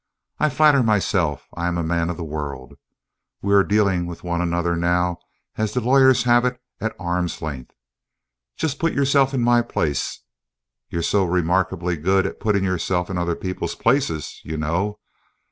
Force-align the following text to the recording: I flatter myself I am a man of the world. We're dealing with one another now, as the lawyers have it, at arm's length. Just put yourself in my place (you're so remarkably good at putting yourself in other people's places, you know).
I 0.39 0.49
flatter 0.49 0.81
myself 0.81 1.47
I 1.53 1.67
am 1.67 1.77
a 1.77 1.83
man 1.83 2.09
of 2.09 2.17
the 2.17 2.23
world. 2.23 2.73
We're 3.43 3.63
dealing 3.63 4.07
with 4.07 4.23
one 4.23 4.41
another 4.41 4.75
now, 4.75 5.19
as 5.57 5.75
the 5.75 5.79
lawyers 5.79 6.23
have 6.23 6.43
it, 6.43 6.59
at 6.79 6.95
arm's 6.97 7.39
length. 7.39 7.69
Just 8.57 8.79
put 8.79 8.93
yourself 8.93 9.31
in 9.35 9.43
my 9.43 9.61
place 9.61 10.21
(you're 10.89 11.03
so 11.03 11.23
remarkably 11.23 11.97
good 11.97 12.25
at 12.25 12.39
putting 12.39 12.63
yourself 12.63 13.11
in 13.11 13.19
other 13.19 13.35
people's 13.35 13.75
places, 13.75 14.41
you 14.43 14.57
know). 14.57 14.97